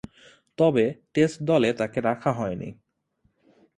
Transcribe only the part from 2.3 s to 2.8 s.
হয়নি।